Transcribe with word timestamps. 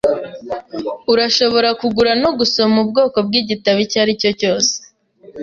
Urashobora 1.13 1.69
kugura 1.81 2.11
no 2.23 2.29
gusoma 2.39 2.75
ubwoko 2.83 3.17
bwigitabo 3.27 3.77
icyo 3.85 3.97
aricyo 4.03 4.31
cyose. 4.39 4.73